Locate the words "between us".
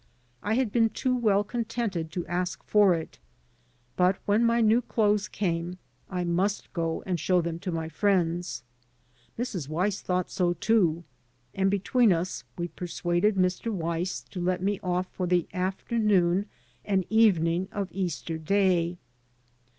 11.69-12.43